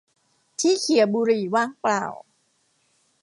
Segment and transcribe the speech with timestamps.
[0.59, 2.03] ที่เขี่ยบุหรี่ว่างเปล่า